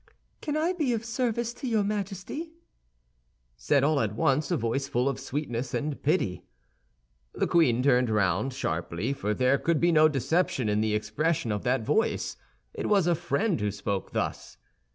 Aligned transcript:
"Can 0.41 0.57
I 0.57 0.73
be 0.73 0.93
of 0.93 1.05
service 1.05 1.53
to 1.53 1.67
your 1.67 1.83
Majesty?" 1.83 2.53
said 3.55 3.83
all 3.83 3.99
at 3.99 4.15
once 4.15 4.49
a 4.49 4.57
voice 4.57 4.87
full 4.87 5.07
of 5.07 5.19
sweetness 5.19 5.75
and 5.75 6.01
pity. 6.01 6.43
The 7.35 7.45
queen 7.45 7.83
turned 7.83 8.07
sharply 8.51 9.09
round, 9.13 9.17
for 9.19 9.35
there 9.35 9.59
could 9.59 9.79
be 9.79 9.91
no 9.91 10.07
deception 10.09 10.69
in 10.69 10.81
the 10.81 10.95
expression 10.95 11.51
of 11.51 11.61
that 11.65 11.83
voice; 11.85 12.35
it 12.73 12.89
was 12.89 13.05
a 13.05 13.13
friend 13.13 13.61
who 13.61 13.69
spoke 13.69 14.11
thus. 14.11 14.57